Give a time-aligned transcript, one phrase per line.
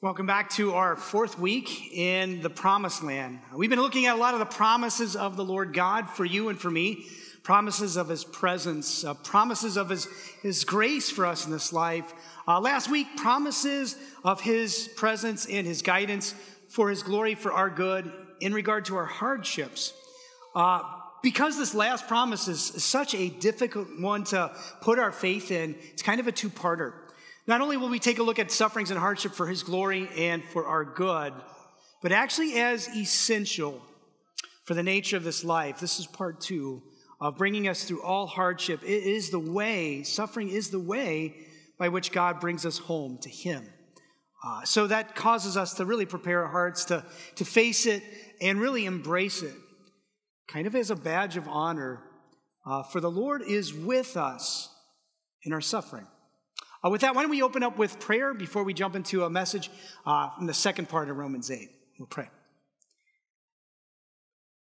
[0.00, 3.40] Welcome back to our fourth week in the Promised Land.
[3.52, 6.50] We've been looking at a lot of the promises of the Lord God for you
[6.50, 7.04] and for me,
[7.42, 10.06] promises of His presence, uh, promises of His,
[10.40, 12.14] His grace for us in this life.
[12.46, 16.32] Uh, last week, promises of His presence and His guidance
[16.68, 18.08] for His glory, for our good,
[18.40, 19.92] in regard to our hardships.
[20.54, 20.82] Uh,
[21.24, 26.02] because this last promise is such a difficult one to put our faith in, it's
[26.02, 26.92] kind of a two parter.
[27.48, 30.44] Not only will we take a look at sufferings and hardship for his glory and
[30.44, 31.32] for our good,
[32.02, 33.82] but actually as essential
[34.64, 35.80] for the nature of this life.
[35.80, 36.82] This is part two
[37.22, 38.82] of bringing us through all hardship.
[38.82, 41.34] It is the way, suffering is the way
[41.78, 43.66] by which God brings us home to him.
[44.44, 47.02] Uh, so that causes us to really prepare our hearts to,
[47.36, 48.02] to face it
[48.42, 49.54] and really embrace it,
[50.48, 52.04] kind of as a badge of honor.
[52.66, 54.68] Uh, for the Lord is with us
[55.44, 56.06] in our suffering.
[56.84, 59.30] Uh, with that, why don't we open up with prayer before we jump into a
[59.30, 59.70] message
[60.06, 61.68] uh, from the second part of Romans 8?
[61.98, 62.28] We'll pray.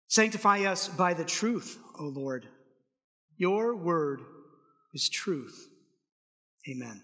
[0.09, 2.49] Sanctify us by the truth, O Lord.
[3.37, 4.21] Your word
[4.93, 5.69] is truth.
[6.69, 7.03] Amen.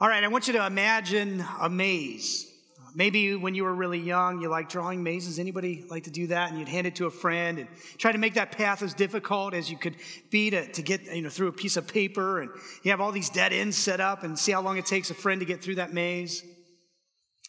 [0.00, 2.52] All right, I want you to imagine a maze.
[2.96, 5.38] Maybe when you were really young, you liked drawing mazes.
[5.38, 6.48] Anybody like to do that?
[6.48, 9.52] And you'd hand it to a friend and try to make that path as difficult
[9.52, 9.96] as you could
[10.30, 12.40] be to, to get you know, through a piece of paper.
[12.40, 12.50] And
[12.82, 15.14] you have all these dead ends set up and see how long it takes a
[15.14, 16.42] friend to get through that maze.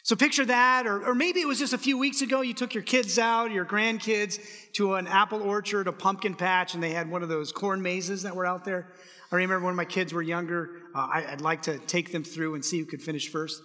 [0.03, 2.73] So picture that, or, or maybe it was just a few weeks ago you took
[2.73, 4.39] your kids out, your grandkids,
[4.73, 8.23] to an apple orchard, a pumpkin patch, and they had one of those corn mazes
[8.23, 8.91] that were out there.
[9.31, 12.55] I remember when my kids were younger, uh, I, I'd like to take them through
[12.55, 13.61] and see who could finish first.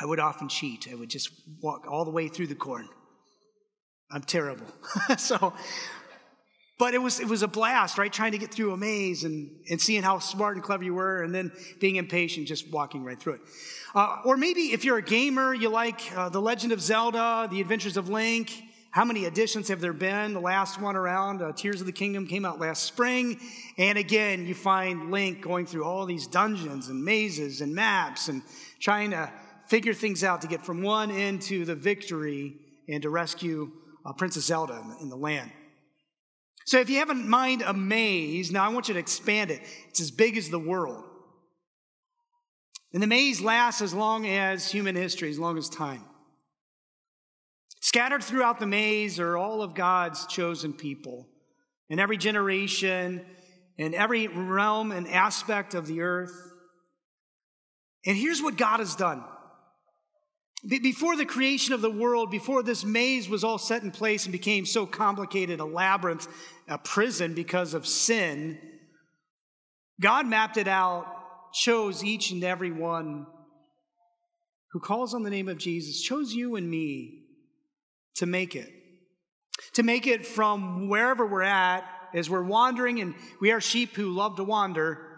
[0.00, 0.88] I would often cheat.
[0.90, 2.88] I would just walk all the way through the corn.
[4.10, 4.66] I'm terrible.
[5.18, 5.52] so,
[6.78, 8.12] but it was it was a blast, right?
[8.12, 11.22] Trying to get through a maze and, and seeing how smart and clever you were,
[11.22, 13.40] and then being impatient, just walking right through it.
[13.94, 17.60] Uh, or maybe if you're a gamer, you like uh, The Legend of Zelda, The
[17.60, 18.50] Adventures of Link.
[18.92, 20.32] How many editions have there been?
[20.32, 23.38] The last one around, uh, Tears of the Kingdom, came out last spring.
[23.78, 28.42] And again, you find Link going through all these dungeons and mazes and maps and
[28.80, 29.30] trying to
[29.70, 32.56] figure things out to get from one end to the victory
[32.88, 33.70] and to rescue
[34.04, 35.52] uh, Princess Zelda in the, in the land.
[36.66, 39.62] So if you have in mind a maze, now I want you to expand it.
[39.88, 41.04] It's as big as the world.
[42.92, 46.04] And the maze lasts as long as human history, as long as time.
[47.80, 51.28] Scattered throughout the maze are all of God's chosen people
[51.88, 53.24] in every generation,
[53.78, 56.34] in every realm and aspect of the earth.
[58.04, 59.22] And here's what God has done
[60.66, 64.32] before the creation of the world, before this maze was all set in place and
[64.32, 66.28] became so complicated, a labyrinth,
[66.68, 68.58] a prison because of sin,
[70.00, 71.06] God mapped it out,
[71.52, 73.26] chose each and every one
[74.72, 77.24] who calls on the name of Jesus, chose you and me
[78.16, 78.68] to make it.
[79.74, 81.84] To make it from wherever we're at
[82.14, 85.09] as we're wandering, and we are sheep who love to wander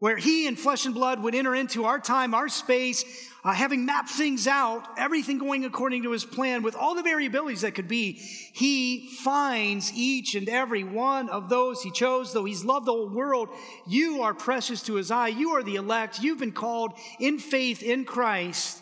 [0.00, 3.04] where he in flesh and blood would enter into our time, our space,
[3.44, 7.60] uh, having mapped things out, everything going according to his plan with all the variabilities
[7.60, 8.12] that could be.
[8.12, 13.10] He finds each and every one of those he chose, though he's loved the whole
[13.10, 13.50] world.
[13.86, 15.28] You are precious to his eye.
[15.28, 16.20] You are the elect.
[16.20, 18.80] You've been called in faith in Christ.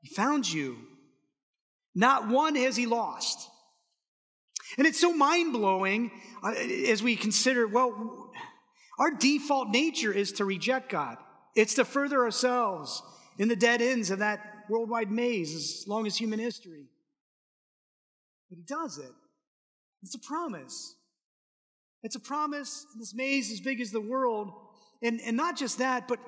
[0.00, 0.78] He found you.
[1.94, 3.48] Not one has he lost.
[4.76, 6.10] And it's so mind blowing
[6.42, 8.27] uh, as we consider, well,
[8.98, 11.16] our default nature is to reject God,
[11.54, 13.02] it's to further ourselves
[13.38, 16.86] in the dead ends of that worldwide maze as long as human history.
[18.50, 19.12] But He does it.
[20.02, 20.94] It's a promise.
[22.02, 22.86] It's a promise.
[22.94, 24.52] in This maze as big as the world.
[25.02, 26.18] And, and not just that, but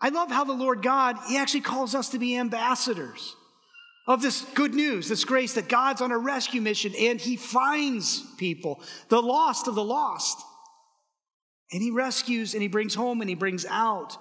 [0.00, 3.36] I love how the Lord God, He actually calls us to be ambassadors
[4.06, 8.22] of this good news, this grace that God's on a rescue mission and He finds
[8.36, 10.42] people, the lost of the lost.
[11.72, 14.16] And he rescues and he brings home and he brings out,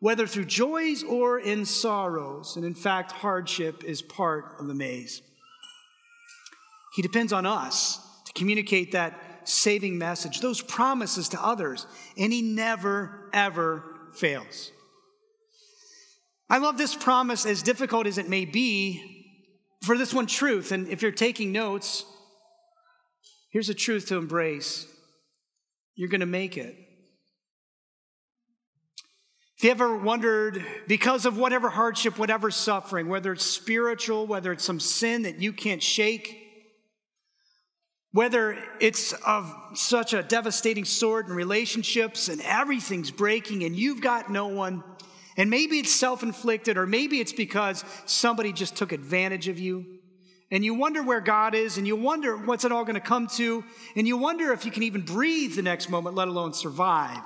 [0.00, 2.56] whether through joys or in sorrows.
[2.56, 5.22] And in fact, hardship is part of the maze.
[6.94, 11.86] He depends on us to communicate that saving message, those promises to others,
[12.16, 13.82] and he never, ever
[14.12, 14.70] fails.
[16.48, 19.24] I love this promise, as difficult as it may be,
[19.82, 20.70] for this one truth.
[20.70, 22.04] And if you're taking notes,
[23.50, 24.86] here's a truth to embrace
[25.94, 26.76] you're going to make it.
[29.56, 34.64] If you ever wondered, because of whatever hardship, whatever suffering, whether it's spiritual, whether it's
[34.64, 36.38] some sin that you can't shake,
[38.10, 44.30] whether it's of such a devastating sort in relationships and everything's breaking and you've got
[44.30, 44.82] no one,
[45.36, 49.91] And maybe it's self inflicted, or maybe it's because somebody just took advantage of you.
[50.52, 53.26] And you wonder where God is, and you wonder what's it all going to come
[53.36, 53.64] to,
[53.96, 57.22] and you wonder if you can even breathe the next moment, let alone survive.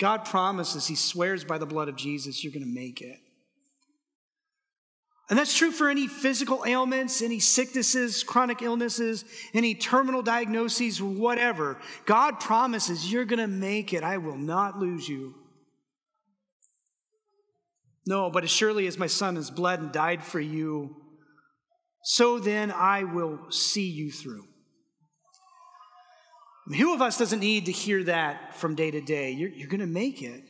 [0.00, 3.20] God promises, He swears by the blood of Jesus, you're going to make it.
[5.30, 9.24] And that's true for any physical ailments, any sicknesses, chronic illnesses,
[9.54, 11.78] any terminal diagnoses, whatever.
[12.04, 14.02] God promises you're going to make it.
[14.02, 15.34] I will not lose you.
[18.06, 20.96] No, but as surely as my son has bled and died for you,
[22.04, 24.44] so then I will see you through.
[26.68, 29.32] Who of us doesn't need to hear that from day to day?
[29.32, 30.42] You're, you're going to make it.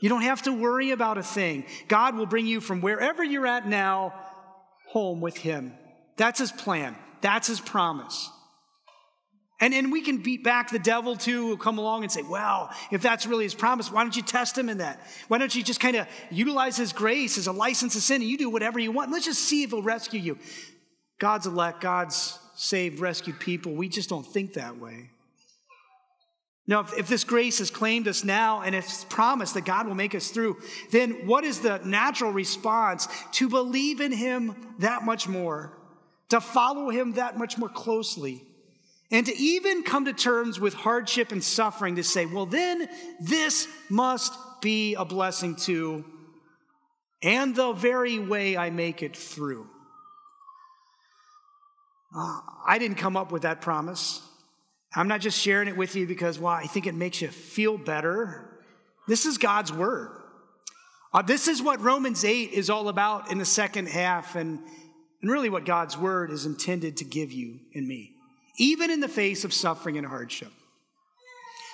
[0.00, 1.64] You don't have to worry about a thing.
[1.88, 4.14] God will bring you from wherever you're at now
[4.88, 5.72] home with Him.
[6.16, 8.30] That's His plan, that's His promise.
[9.64, 12.70] And, and we can beat back the devil too, who come along and say, well,
[12.90, 15.00] if that's really his promise, why don't you test him in that?
[15.28, 18.30] Why don't you just kind of utilize his grace as a license to sin and
[18.30, 19.10] you do whatever you want?
[19.10, 20.38] Let's just see if he'll rescue you.
[21.18, 23.72] God's elect, God's saved, rescued people.
[23.72, 25.08] We just don't think that way.
[26.66, 29.94] Now, if, if, this grace has claimed us now and it's promised that God will
[29.94, 30.58] make us through,
[30.90, 33.08] then what is the natural response?
[33.32, 35.72] To believe in Him that much more,
[36.28, 38.44] to follow Him that much more closely,
[39.14, 42.88] and to even come to terms with hardship and suffering to say, well, then
[43.20, 46.04] this must be a blessing too,
[47.22, 49.68] and the very way I make it through.
[52.12, 54.20] Uh, I didn't come up with that promise.
[54.96, 57.78] I'm not just sharing it with you because, well, I think it makes you feel
[57.78, 58.64] better.
[59.06, 60.10] This is God's word.
[61.12, 64.58] Uh, this is what Romans 8 is all about in the second half, and,
[65.22, 68.13] and really what God's word is intended to give you and me,
[68.56, 70.52] even in the face of suffering and hardship.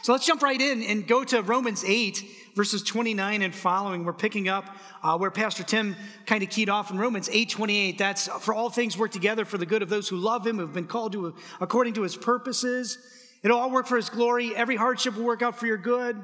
[0.02, 2.24] So let's jump right in and go to Romans 8,
[2.56, 4.04] verses 29 and following.
[4.04, 4.64] We're picking up
[5.02, 5.94] uh, where Pastor Tim
[6.24, 7.98] kind of keyed off in Romans 8, 28.
[7.98, 10.72] That's for all things work together for the good of those who love him, who've
[10.72, 12.96] been called to according to his purposes.
[13.42, 14.56] It'll all work for his glory.
[14.56, 16.16] Every hardship will work out for your good.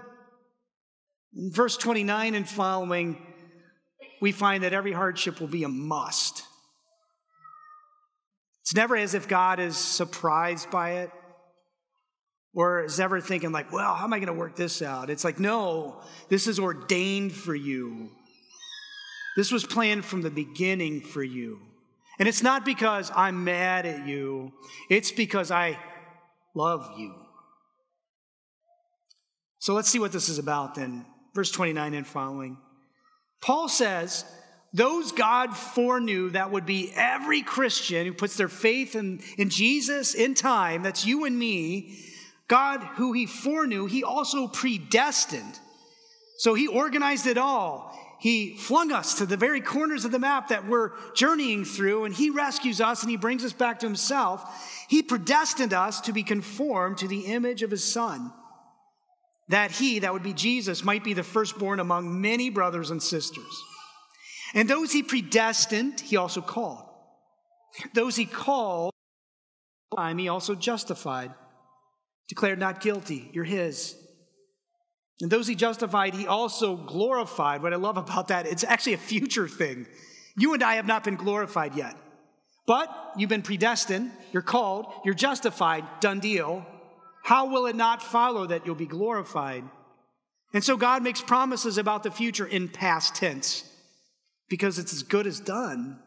[1.37, 3.21] In verse 29 and following,
[4.23, 6.45] we find that every hardship will be a must.
[8.67, 11.13] It's never as if God is surprised by it
[12.53, 15.09] or is ever thinking like, well, how am I going to work this out?
[15.09, 18.11] It's like, no, this is ordained for you.
[19.37, 21.61] This was planned from the beginning for you.
[22.19, 24.53] And it's not because I'm mad at you,
[24.91, 25.79] it's because I
[26.53, 27.15] love you.
[29.61, 31.07] So let's see what this is about then.
[31.37, 32.59] Verse 29 and following.
[33.41, 34.25] Paul says,
[34.73, 40.15] those God foreknew, that would be every Christian who puts their faith in, in Jesus
[40.15, 41.99] in time, that's you and me,
[42.49, 45.59] God, who he foreknew, he also predestined.
[46.39, 47.97] So he organized it all.
[48.19, 52.15] He flung us to the very corners of the map that we're journeying through, and
[52.15, 54.87] he rescues us and he brings us back to himself.
[54.89, 58.33] He predestined us to be conformed to the image of his son,
[59.49, 63.63] that he, that would be Jesus, might be the firstborn among many brothers and sisters.
[64.55, 66.85] And those he predestined, he also called.
[67.95, 68.93] Those he called,
[70.17, 71.33] he also justified
[72.29, 73.31] declared not guilty.
[73.33, 73.97] You're his.
[75.21, 77.63] And those he justified, he also glorified.
[77.63, 79.87] What I love about that, it's actually a future thing.
[80.37, 81.97] You and I have not been glorified yet.
[82.67, 86.67] But you've been predestined, you're called, you're justified, done deal.
[87.23, 89.65] How will it not follow that you'll be glorified?
[90.53, 93.65] And so God makes promises about the future in past tense
[94.49, 95.99] because it's as good as done.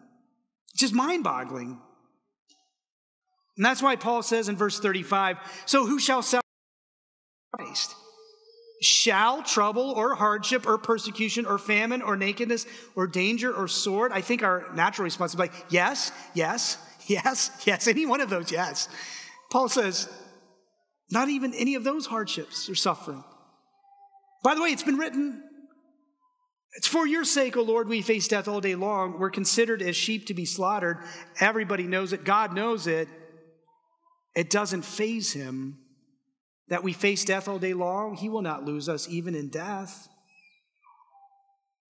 [0.71, 1.79] It's just mind boggling.
[3.57, 6.41] And that's why Paul says in verse 35 So who shall sell
[7.53, 7.95] Christ?
[8.81, 12.65] Shall trouble or hardship or persecution or famine or nakedness
[12.95, 14.13] or danger or sword?
[14.13, 16.77] I think our natural response is like, yes, yes,
[17.07, 18.87] yes, yes, any one of those, yes.
[19.51, 20.07] Paul says,
[21.11, 23.23] not even any of those hardships or suffering.
[24.43, 25.43] By the way, it's been written,
[26.73, 29.19] it's for your sake, O Lord, we face death all day long.
[29.19, 30.99] We're considered as sheep to be slaughtered.
[31.39, 32.23] Everybody knows it.
[32.23, 33.07] God knows it.
[34.35, 35.79] It doesn't faze him
[36.67, 38.15] that we face death all day long.
[38.15, 40.07] He will not lose us even in death.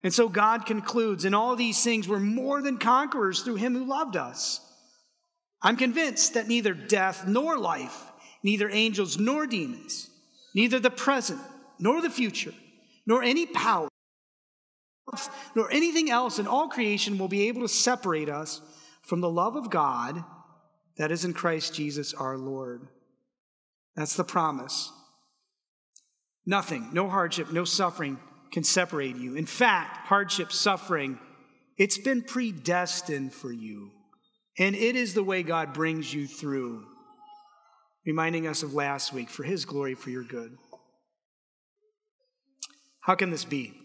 [0.02, 3.84] And so God concludes, in all these things, we're more than conquerors through him who
[3.84, 4.66] loved us.
[5.62, 8.02] I'm convinced that neither death nor life,
[8.42, 10.08] neither angels nor demons,
[10.54, 11.40] neither the present
[11.78, 12.54] nor the future,
[13.06, 13.89] nor any power,
[15.54, 18.60] nor anything else in all creation will be able to separate us
[19.02, 20.24] from the love of God
[20.96, 22.86] that is in Christ Jesus our Lord.
[23.96, 24.92] That's the promise.
[26.46, 28.18] Nothing, no hardship, no suffering
[28.52, 29.36] can separate you.
[29.36, 31.18] In fact, hardship, suffering,
[31.76, 33.90] it's been predestined for you.
[34.58, 36.84] And it is the way God brings you through,
[38.04, 40.56] reminding us of last week for His glory, for your good.
[43.00, 43.79] How can this be?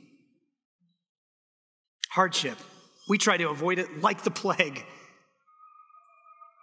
[2.16, 2.58] Hardship.
[3.10, 4.86] We try to avoid it like the plague.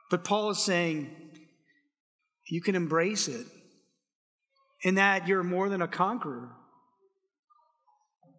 [0.08, 1.14] But Paul is saying
[2.48, 3.46] you can embrace it,
[4.82, 6.48] and that you're more than a conqueror.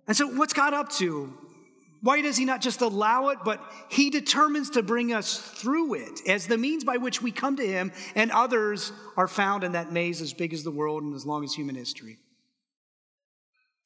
[0.08, 1.32] And so, what's God up to?
[2.02, 6.28] Why does He not just allow it, but He determines to bring us through it
[6.28, 9.92] as the means by which we come to Him and others are found in that
[9.92, 12.18] maze as big as the world and as long as human history?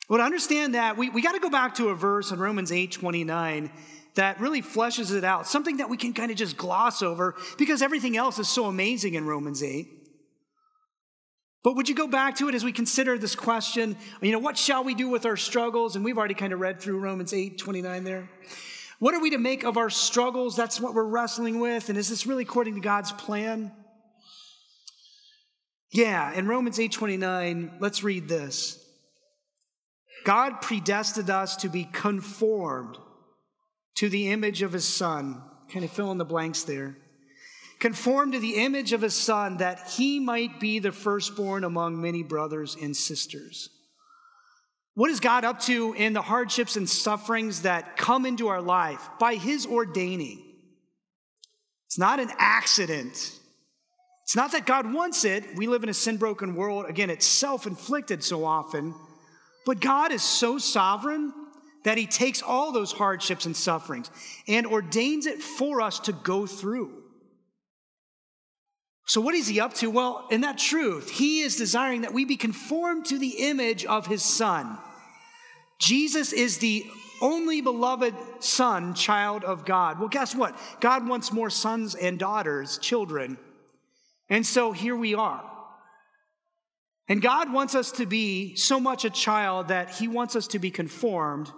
[0.10, 2.72] Well, to understand that, we, we got to go back to a verse in Romans
[2.72, 3.72] 8 29
[4.16, 7.82] that really fleshes it out, something that we can kind of just gloss over because
[7.82, 9.88] everything else is so amazing in Romans 8.
[11.64, 13.98] But would you go back to it as we consider this question?
[14.22, 15.96] You know, what shall we do with our struggles?
[15.96, 18.30] And we've already kind of read through Romans 8 29 there.
[19.00, 20.56] What are we to make of our struggles?
[20.56, 21.90] That's what we're wrestling with.
[21.90, 23.72] And is this really according to God's plan?
[25.92, 28.84] Yeah, in Romans 8 29, let's read this.
[30.28, 32.98] God predestined us to be conformed
[33.96, 35.42] to the image of his son.
[35.72, 36.98] Kind of fill in the blanks there
[37.80, 42.24] conformed to the image of his son, that he might be the firstborn among many
[42.24, 43.70] brothers and sisters.
[44.96, 49.08] What is God up to in the hardships and sufferings that come into our life
[49.20, 50.44] by his ordaining?
[51.86, 53.12] It's not an accident.
[54.24, 55.56] It's not that God wants it.
[55.56, 56.88] We live in a sin broken world.
[56.90, 58.96] Again, it's self inflicted so often.
[59.68, 61.34] But God is so sovereign
[61.84, 64.10] that he takes all those hardships and sufferings
[64.48, 67.04] and ordains it for us to go through.
[69.08, 69.90] So, what is he up to?
[69.90, 74.08] Well, in that truth, he is desiring that we be conformed to the image of
[74.08, 74.78] his son.
[75.80, 76.86] Jesus is the
[77.22, 80.00] only beloved son, child of God.
[80.00, 80.58] Well, guess what?
[80.80, 83.38] God wants more sons and daughters, children.
[84.30, 85.57] And so here we are.
[87.10, 90.60] And God wants us to be so much a child that he wants us to
[90.60, 91.52] be conformed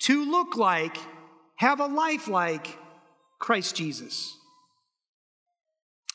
[0.00, 0.96] to look like,
[1.56, 2.78] have a life like
[3.38, 4.36] Christ Jesus.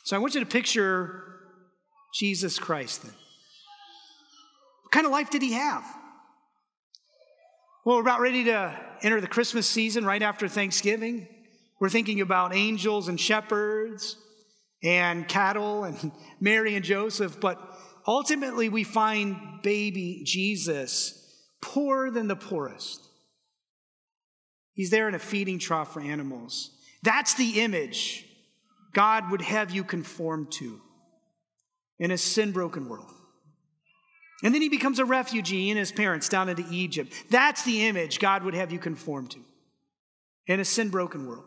[0.03, 1.23] So I want you to picture
[2.13, 3.13] Jesus Christ then.
[4.83, 5.83] What kind of life did he have?
[7.85, 11.27] Well, we're about ready to enter the Christmas season right after Thanksgiving.
[11.79, 14.17] We're thinking about angels and shepherds
[14.83, 16.11] and cattle and
[16.41, 17.61] Mary and Joseph, but
[18.07, 21.23] ultimately we find baby Jesus
[21.61, 23.07] poorer than the poorest.
[24.73, 26.71] He's there in a feeding trough for animals.
[27.03, 28.25] That's the image
[28.93, 30.81] God would have you conform to
[31.99, 33.11] in a sin broken world.
[34.43, 37.11] And then he becomes a refugee in his parents down into Egypt.
[37.31, 39.39] That's the image God would have you conform to
[40.45, 41.45] in a sin broken world.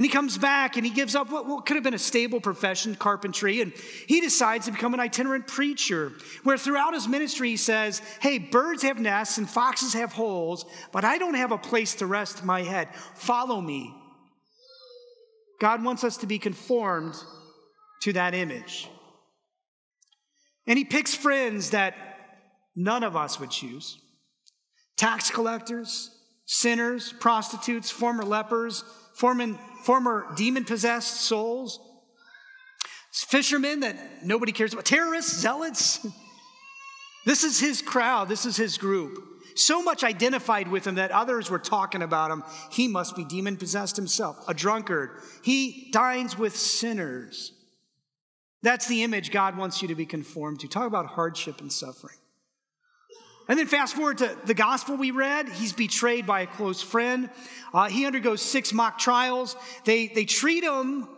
[0.00, 2.40] And he comes back and he gives up what, what, could have been a stable
[2.40, 3.70] profession, carpentry, and
[4.06, 8.82] he decides to become an itinerant preacher, where throughout his ministry he says, Hey, birds
[8.82, 12.62] have nests and foxes have holes, but I don't have a place to rest my
[12.62, 12.88] head.
[13.14, 13.94] Follow me.
[15.60, 17.16] God wants us to be conformed
[18.00, 18.88] to that image.
[20.66, 21.94] And he picks friends that
[22.74, 23.98] none of us would choose
[24.96, 26.08] tax collectors,
[26.46, 31.80] sinners, prostitutes, former lepers, former, former demon possessed souls,
[33.12, 36.06] fishermen that nobody cares about, terrorists, zealots.
[37.26, 41.50] This is his crowd, this is his group so much identified with him that others
[41.50, 42.42] were talking about him.
[42.70, 45.10] He must be demon possessed himself, a drunkard.
[45.42, 47.52] He dines with sinners.
[48.62, 50.68] That's the image God wants you to be conformed to.
[50.68, 52.16] Talk about hardship and suffering.
[53.50, 55.48] And then fast forward to the gospel we read.
[55.48, 57.28] He's betrayed by a close friend.
[57.74, 59.56] Uh, he undergoes six mock trials.
[59.84, 61.08] They, they treat him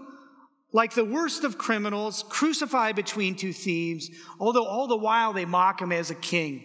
[0.72, 4.08] like the worst of criminals, crucified between two thieves,
[4.40, 6.62] although all the while they mock him as a king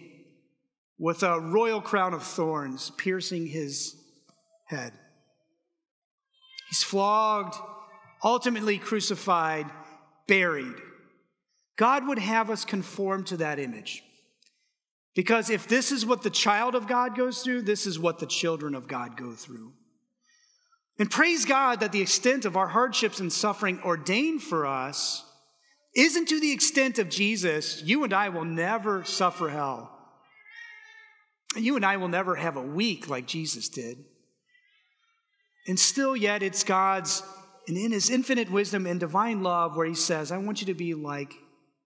[0.98, 3.94] with a royal crown of thorns piercing his
[4.68, 4.94] head.
[6.70, 7.56] He's flogged,
[8.24, 9.66] ultimately crucified,
[10.26, 10.76] buried.
[11.76, 14.02] God would have us conform to that image.
[15.18, 18.26] Because if this is what the child of God goes through, this is what the
[18.26, 19.72] children of God go through.
[20.96, 25.24] And praise God that the extent of our hardships and suffering ordained for us
[25.96, 27.82] isn't to the extent of Jesus.
[27.82, 29.90] You and I will never suffer hell.
[31.56, 33.98] You and I will never have a week like Jesus did.
[35.66, 37.24] And still, yet, it's God's,
[37.66, 40.74] and in His infinite wisdom and divine love, where He says, I want you to
[40.74, 41.34] be like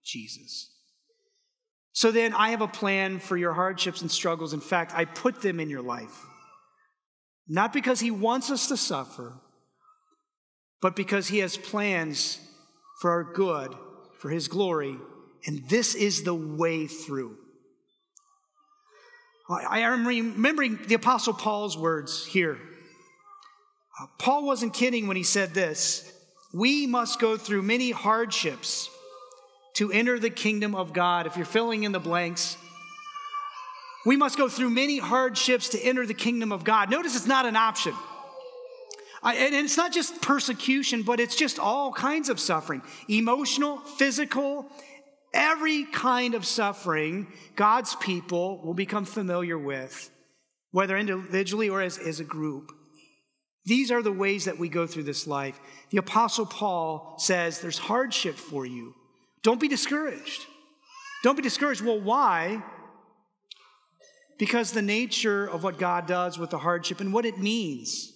[0.04, 0.68] Jesus.
[1.92, 4.52] So then I have a plan for your hardships and struggles.
[4.52, 6.25] In fact, I put them in your life.
[7.49, 9.34] Not because He wants us to suffer,
[10.80, 12.40] but because He has plans
[13.00, 13.75] for our good,
[14.18, 14.96] for His glory,
[15.46, 17.37] and this is the way through.
[19.50, 22.58] I am remembering the Apostle Paul's words here.
[24.00, 26.11] Uh, Paul wasn't kidding when he said this
[26.54, 28.88] We must go through many hardships
[29.74, 31.26] to enter the kingdom of God.
[31.26, 32.56] If you're filling in the blanks,
[34.04, 36.90] we must go through many hardships to enter the kingdom of God.
[36.90, 37.94] Notice it's not an option.
[39.22, 44.66] I, and it's not just persecution, but it's just all kinds of suffering emotional, physical,
[45.32, 50.10] every kind of suffering God's people will become familiar with,
[50.72, 52.72] whether individually or as, as a group.
[53.64, 55.60] These are the ways that we go through this life.
[55.90, 58.94] The Apostle Paul says there's hardship for you.
[59.42, 60.46] Don't be discouraged.
[61.22, 61.82] Don't be discouraged.
[61.82, 62.62] Well, why?
[64.38, 68.12] Because the nature of what God does with the hardship and what it means.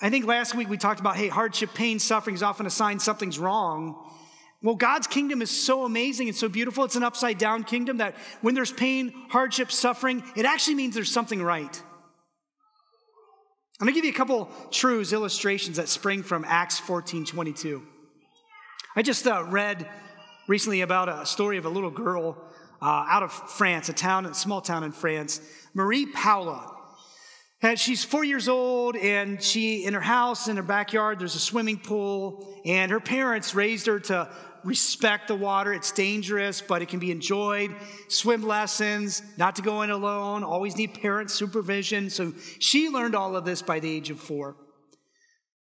[0.00, 2.98] I think last week we talked about hey, hardship, pain, suffering is often a sign
[2.98, 4.06] something's wrong.
[4.62, 6.84] Well, God's kingdom is so amazing and so beautiful.
[6.84, 11.10] It's an upside down kingdom that when there's pain, hardship, suffering, it actually means there's
[11.10, 11.82] something right.
[13.80, 17.82] I'm going to give you a couple truths, illustrations that spring from Acts 14 22.
[18.96, 19.88] I just uh, read
[20.48, 22.36] recently about a story of a little girl
[22.82, 25.40] uh, out of France, a town, a small town in France,
[25.74, 26.76] Marie Paula.
[27.62, 31.40] And she's four years old, and she, in her house, in her backyard, there's a
[31.40, 34.28] swimming pool, and her parents raised her to
[34.64, 35.72] respect the water.
[35.72, 37.72] It's dangerous, but it can be enjoyed.
[38.08, 42.10] Swim lessons, not to go in alone, always need parent supervision.
[42.10, 44.56] So she learned all of this by the age of four.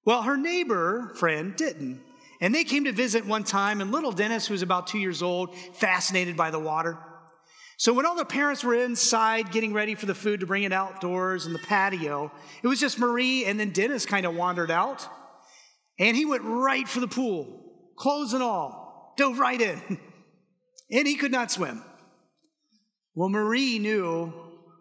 [0.05, 2.03] Well, her neighbor friend didn't.
[2.41, 5.21] And they came to visit one time, and little Dennis, who was about two years
[5.21, 6.97] old, fascinated by the water.
[7.77, 10.71] So when all the parents were inside getting ready for the food to bring it
[10.71, 12.31] outdoors in the patio,
[12.63, 15.07] it was just Marie, and then Dennis kind of wandered out.
[15.99, 19.81] And he went right for the pool, clothes and all, dove right in.
[20.91, 21.83] and he could not swim.
[23.13, 24.33] Well, Marie knew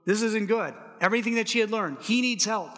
[0.07, 0.75] this isn't good.
[1.01, 2.71] Everything that she had learned, he needs help.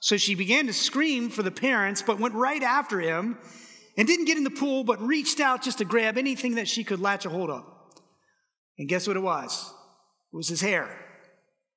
[0.00, 3.38] So she began to scream for the parents, but went right after him
[3.96, 6.84] and didn't get in the pool, but reached out just to grab anything that she
[6.84, 7.64] could latch a hold of.
[8.78, 9.72] And guess what it was?
[10.32, 10.88] It was his hair.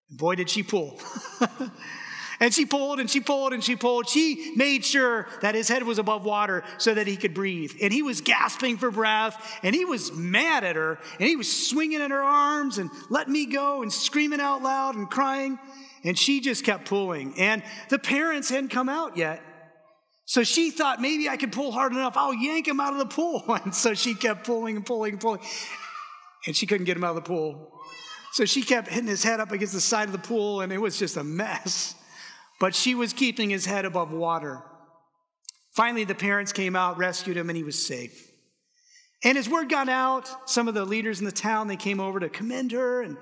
[0.10, 1.00] And boy, did she pull.
[2.40, 4.10] and she pulled and she pulled and she pulled.
[4.10, 7.74] She made sure that his head was above water so that he could breathe.
[7.82, 11.70] And he was gasping for breath and he was mad at her and he was
[11.70, 15.60] swinging in her arms and let me go and screaming out loud and crying.
[16.04, 17.38] And she just kept pulling.
[17.38, 19.42] And the parents hadn't come out yet.
[20.28, 23.06] So she thought maybe I could pull hard enough, I'll yank him out of the
[23.06, 23.44] pool.
[23.64, 25.40] And so she kept pulling and pulling and pulling.
[26.46, 27.72] And she couldn't get him out of the pool.
[28.34, 30.80] So she kept hitting his head up against the side of the pool, and it
[30.80, 31.96] was just a mess.
[32.60, 34.62] But she was keeping his head above water.
[35.74, 38.30] Finally, the parents came out, rescued him, and he was safe.
[39.24, 42.20] And as word got out, some of the leaders in the town, they came over
[42.20, 43.16] to commend her and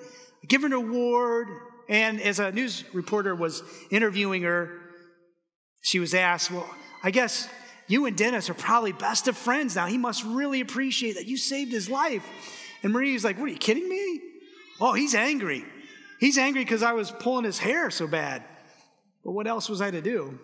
[0.48, 1.50] give her an award.
[1.88, 4.82] And as a news reporter was interviewing her,
[5.82, 6.68] she was asked, Well,
[7.06, 7.48] I guess
[7.86, 9.86] you and Dennis are probably best of friends now.
[9.86, 12.26] He must really appreciate that you saved his life.
[12.82, 14.22] And Marie's like, What are you kidding me?
[14.82, 15.64] Oh, he's angry.
[16.20, 18.44] He's angry because I was pulling his hair so bad.
[19.24, 20.40] But what else was I to do?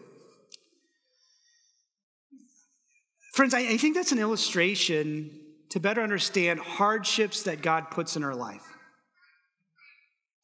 [3.33, 5.31] Friends, I, I think that's an illustration
[5.69, 8.65] to better understand hardships that God puts in our life.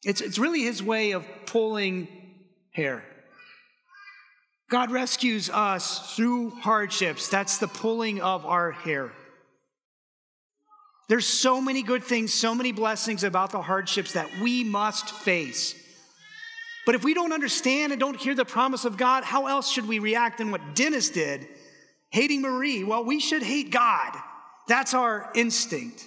[0.02, 2.08] It's, it's really his way of pulling
[2.72, 3.04] hair.
[4.70, 7.28] God rescues us through hardships.
[7.28, 9.10] That's the pulling of our hair.
[11.08, 15.74] There's so many good things, so many blessings about the hardships that we must face.
[16.84, 19.88] But if we don't understand and don't hear the promise of God, how else should
[19.88, 21.48] we react than what Dennis did,
[22.10, 22.84] hating Marie?
[22.84, 24.14] Well, we should hate God.
[24.68, 26.06] That's our instinct.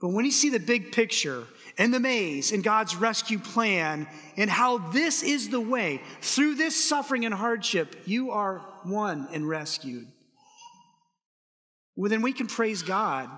[0.00, 1.44] But when you see the big picture
[1.80, 6.02] and the maze and God's rescue plan and how this is the way.
[6.20, 10.06] Through this suffering and hardship, you are won and rescued.
[11.96, 13.30] Well, then we can praise God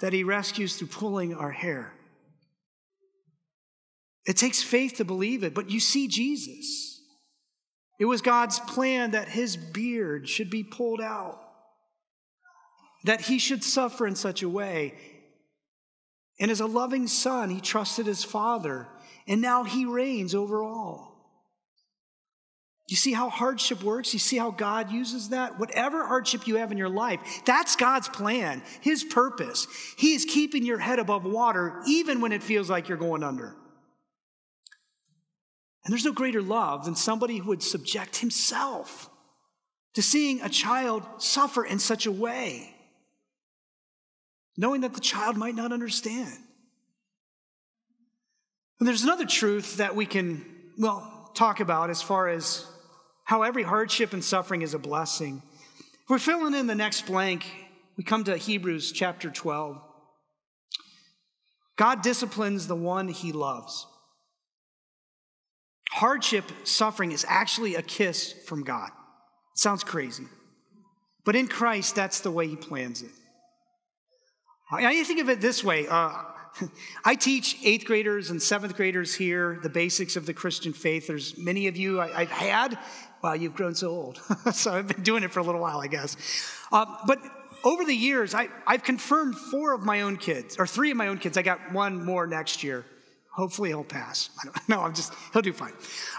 [0.00, 1.92] that He rescues through pulling our hair.
[4.24, 7.02] It takes faith to believe it, but you see Jesus.
[7.98, 11.38] It was God's plan that His beard should be pulled out,
[13.04, 14.94] that He should suffer in such a way
[16.40, 18.88] and as a loving son, he trusted his father,
[19.28, 21.10] and now he reigns over all.
[22.88, 24.12] You see how hardship works?
[24.12, 25.60] You see how God uses that?
[25.60, 29.68] Whatever hardship you have in your life, that's God's plan, His purpose.
[29.96, 33.54] He is keeping your head above water even when it feels like you're going under.
[35.84, 39.08] And there's no greater love than somebody who would subject himself
[39.94, 42.69] to seeing a child suffer in such a way,
[44.56, 46.38] knowing that the child might not understand.
[48.78, 50.44] And there's another truth that we can,
[50.78, 52.66] well, talk about as far as
[53.24, 55.42] how every hardship and suffering is a blessing.
[55.78, 57.44] If we're filling in the next blank,
[57.96, 59.80] we come to Hebrews chapter 12.
[61.76, 63.86] God disciplines the one he loves.
[65.92, 68.88] Hardship, suffering is actually a kiss from God.
[68.88, 70.24] It sounds crazy.
[71.24, 73.10] But in Christ, that's the way he plans it.
[74.72, 75.86] I think of it this way.
[75.88, 76.12] Uh,
[77.04, 81.06] I teach eighth graders and seventh graders here the basics of the Christian faith.
[81.06, 82.78] There's many of you I, have had
[83.22, 84.18] Wow, you've grown so old.
[84.52, 86.16] so I've been doing it for a little while, I guess.
[86.72, 87.18] Uh, but
[87.64, 91.08] over the years, I, I've confirmed four of my own kids, or three of my
[91.08, 91.36] own kids.
[91.36, 92.86] I got one more next year.
[93.32, 94.30] Hopefully he'll pass.
[94.40, 94.80] I don't know.
[94.80, 95.72] I'm just, he'll do fine.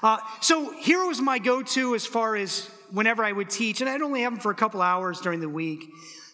[0.03, 3.89] Uh, so here was my go to as far as whenever I would teach, and
[3.89, 5.89] I'd only have them for a couple hours during the week.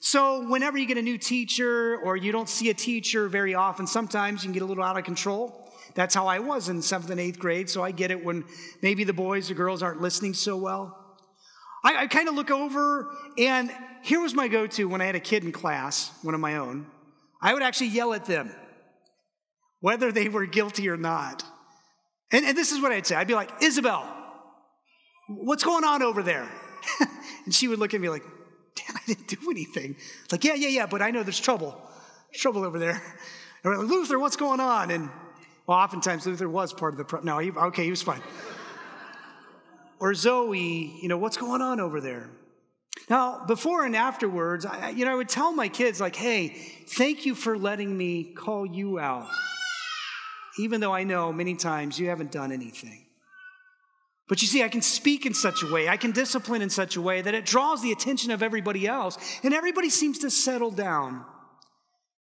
[0.09, 3.85] So whenever you get a new teacher or you don't see a teacher very often,
[3.85, 5.69] sometimes you can get a little out of control.
[5.95, 8.45] That's how I was in seventh and eighth grade, so I get it when
[8.81, 11.17] maybe the boys or girls aren't listening so well.
[11.83, 13.69] I, I kind of look over, and
[14.01, 16.55] here was my go to when I had a kid in class, one of my
[16.55, 16.85] own.
[17.41, 18.55] I would actually yell at them,
[19.81, 21.43] whether they were guilty or not.
[22.31, 24.07] And, and this is what I'd say I'd be like, Isabel,
[25.27, 26.47] what's going on over there?
[27.43, 28.23] and she would look at me like,
[28.77, 29.95] Dan, I didn't do anything.
[30.23, 31.79] It's like, yeah, yeah, yeah, but I know there's trouble.
[32.31, 33.01] There's trouble over there.
[33.63, 34.91] Like, Luther, what's going on?
[34.91, 35.09] And
[35.65, 37.03] well, oftentimes Luther was part of the.
[37.03, 38.21] Pro- no, he, okay, he was fine.
[39.99, 42.29] or Zoe, you know, what's going on over there?
[43.09, 46.49] Now, before and afterwards, I, you know, I would tell my kids, like, hey,
[46.87, 49.27] thank you for letting me call you out,
[50.59, 53.06] even though I know many times you haven't done anything.
[54.27, 56.97] But you see, I can speak in such a way, I can discipline in such
[56.97, 60.71] a way that it draws the attention of everybody else, and everybody seems to settle
[60.71, 61.25] down.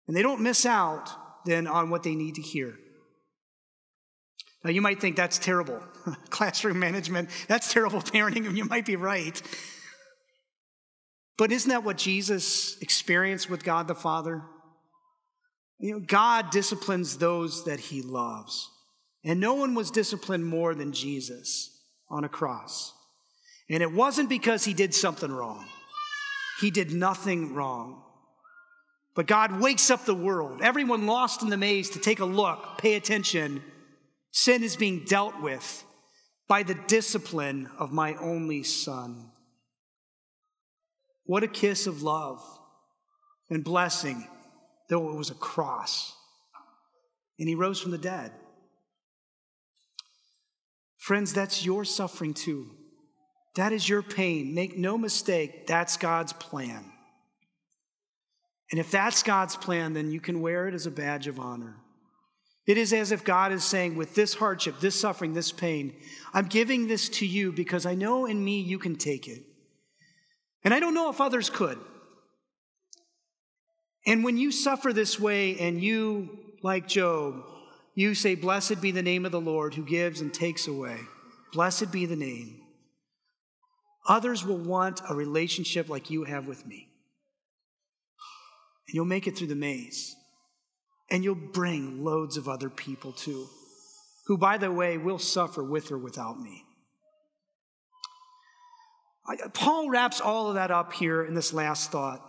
[0.06, 1.10] And they don't miss out
[1.44, 2.74] then on what they need to hear.
[4.62, 5.80] Now, you might think that's terrible.
[6.30, 9.40] Classroom management, that's terrible parenting, and you might be right.
[11.38, 14.42] But isn't that what Jesus experienced with God the Father?
[15.78, 18.70] You know, God disciplines those that he loves.
[19.24, 21.75] And no one was disciplined more than Jesus
[22.08, 22.92] on a cross.
[23.68, 25.64] And it wasn't because he did something wrong,
[26.60, 28.02] he did nothing wrong.
[29.14, 32.76] But God wakes up the world, everyone lost in the maze, to take a look,
[32.76, 33.62] pay attention,
[34.36, 35.82] Sin is being dealt with
[36.46, 39.30] by the discipline of my only son.
[41.24, 42.42] What a kiss of love
[43.48, 44.28] and blessing,
[44.90, 46.14] though it was a cross.
[47.38, 48.30] And he rose from the dead.
[51.06, 52.68] Friends, that's your suffering too.
[53.54, 54.56] That is your pain.
[54.56, 56.84] Make no mistake, that's God's plan.
[58.72, 61.76] And if that's God's plan, then you can wear it as a badge of honor.
[62.66, 65.94] It is as if God is saying, with this hardship, this suffering, this pain,
[66.34, 69.44] I'm giving this to you because I know in me you can take it.
[70.64, 71.78] And I don't know if others could.
[74.08, 77.44] And when you suffer this way and you, like Job,
[77.96, 81.00] you say, Blessed be the name of the Lord who gives and takes away,
[81.52, 82.60] blessed be the name.
[84.06, 86.88] Others will want a relationship like you have with me.
[88.86, 90.14] And you'll make it through the maze.
[91.10, 93.48] And you'll bring loads of other people too,
[94.26, 96.62] who, by the way, will suffer with or without me.
[99.54, 102.22] Paul wraps all of that up here in this last thought.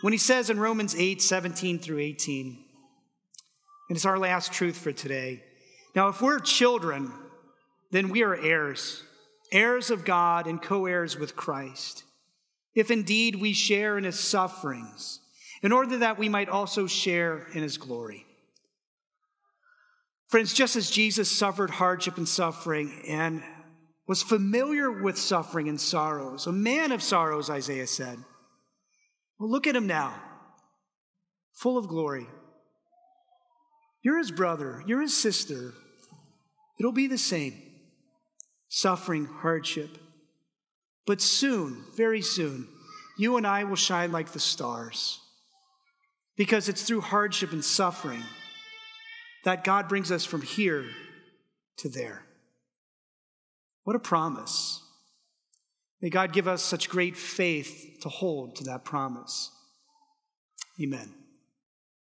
[0.00, 2.64] When he says in Romans 8 17 through 18,
[3.88, 5.42] and it's our last truth for today.
[5.94, 7.12] Now, if we're children,
[7.90, 9.02] then we are heirs,
[9.50, 12.04] heirs of God and co heirs with Christ.
[12.74, 15.20] If indeed we share in his sufferings,
[15.62, 18.24] in order that we might also share in his glory.
[20.28, 23.42] Friends, just as Jesus suffered hardship and suffering and
[24.06, 28.18] was familiar with suffering and sorrows, a man of sorrows, Isaiah said.
[29.38, 30.14] Well, look at him now,
[31.52, 32.26] full of glory.
[34.02, 35.74] You're his brother, you're his sister.
[36.78, 37.54] It'll be the same
[38.68, 39.88] suffering, hardship.
[41.06, 42.68] But soon, very soon,
[43.16, 45.20] you and I will shine like the stars.
[46.36, 48.22] Because it's through hardship and suffering
[49.44, 50.84] that God brings us from here
[51.78, 52.22] to there.
[53.84, 54.82] What a promise.
[56.00, 59.50] May God give us such great faith to hold to that promise.
[60.80, 61.17] Amen.